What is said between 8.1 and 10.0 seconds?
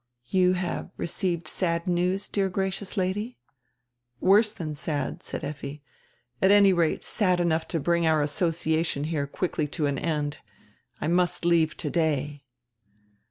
association here quickly to an